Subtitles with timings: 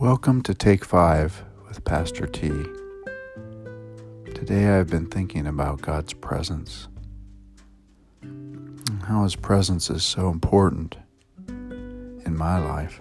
[0.00, 2.50] Welcome to Take Five with Pastor T.
[4.32, 6.86] Today I've been thinking about God's presence,
[8.22, 10.96] and how His presence is so important
[11.48, 13.00] in my life.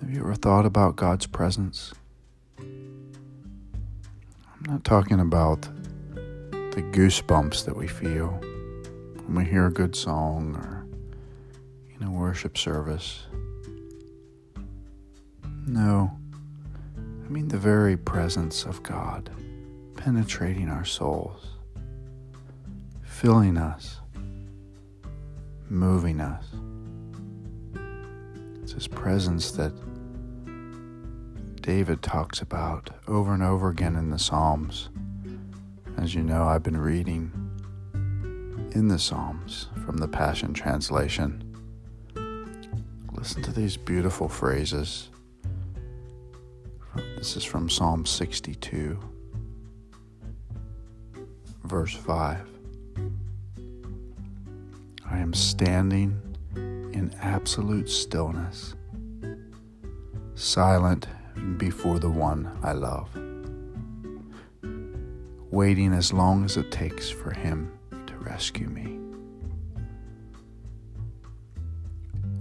[0.00, 1.94] Have you ever thought about God's presence?
[2.58, 3.12] I'm
[4.66, 5.68] not talking about
[6.10, 8.40] the goosebumps that we feel
[9.26, 10.84] when we hear a good song or
[11.94, 13.22] in a worship service.
[15.66, 16.12] No,
[17.24, 19.30] I mean the very presence of God
[19.96, 21.46] penetrating our souls,
[23.02, 24.00] filling us,
[25.70, 26.44] moving us.
[28.62, 29.72] It's His presence that
[31.62, 34.90] David talks about over and over again in the Psalms.
[35.96, 37.32] As you know, I've been reading
[38.72, 41.42] in the Psalms from the Passion Translation.
[43.12, 45.08] Listen to these beautiful phrases.
[47.24, 48.98] This is from Psalm 62,
[51.64, 52.46] verse 5.
[55.10, 56.20] I am standing
[56.54, 58.74] in absolute stillness,
[60.34, 61.08] silent
[61.56, 63.08] before the one I love,
[65.50, 67.72] waiting as long as it takes for him
[68.06, 68.98] to rescue me.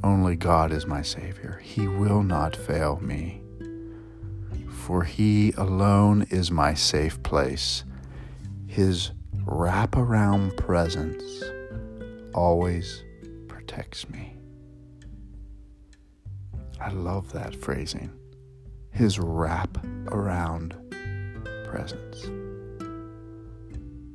[0.03, 1.61] Only God is my Savior.
[1.63, 3.42] He will not fail me,
[4.83, 7.85] for He alone is my safe place.
[8.67, 9.11] His
[9.45, 11.23] wraparound presence
[12.33, 13.01] always
[13.47, 14.35] protects me.
[16.81, 18.11] I love that phrasing.
[18.91, 20.75] His wrap around
[21.63, 22.25] presence.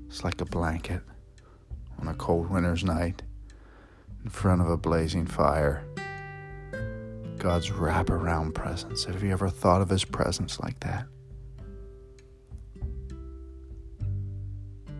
[0.07, 1.01] It's like a blanket
[1.99, 3.23] on a cold winter's night
[4.23, 5.88] in front of a blazing fire.
[7.39, 9.05] God's wraparound presence.
[9.05, 11.07] Have you ever thought of His presence like that?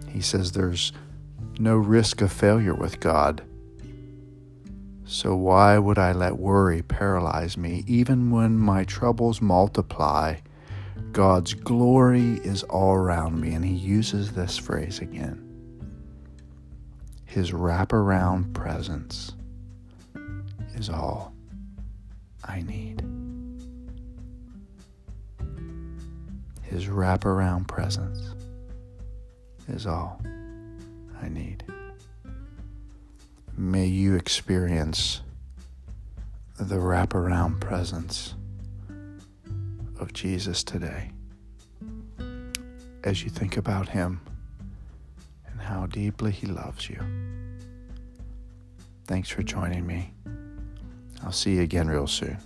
[0.09, 0.93] He says there's
[1.59, 3.43] no risk of failure with God.
[5.05, 7.83] So why would I let worry paralyze me?
[7.87, 10.37] Even when my troubles multiply,
[11.13, 13.55] God's glory is all around me.
[13.55, 15.45] And he uses this phrase again
[17.25, 19.33] His wraparound presence
[20.75, 21.33] is all
[22.45, 23.03] I need.
[26.63, 28.35] His wraparound presence
[29.69, 30.21] is all
[31.23, 31.65] I need.
[33.57, 35.23] May you experience
[36.59, 38.35] the wraparound presence
[39.99, 41.11] of Jesus today
[43.05, 44.21] as you think about Him
[45.47, 47.01] and how deeply He loves you.
[49.07, 50.13] Thanks for joining me.
[51.23, 52.39] I'll see you again real soon.